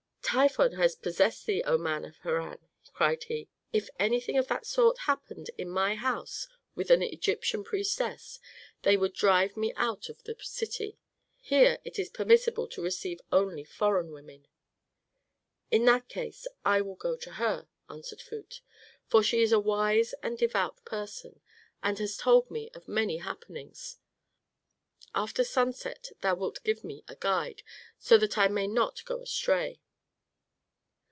[0.33, 3.49] "Typhon has possessed thee, O man of Harran!" cried he.
[3.73, 8.39] "If anything of that sort happened in my house with an Egyptian priestess,
[8.83, 10.97] they would drive me out of the city.
[11.35, 14.47] Here it is permissible to receive only foreign women."
[15.69, 18.61] "In that case I will go to her," answered Phut,
[19.07, 21.41] "for she is a wise and devout person,
[21.83, 23.97] and has told me of many happenings.
[25.13, 27.63] After sunset thou wilt give me a guide,
[27.99, 29.81] so that I may not go astray."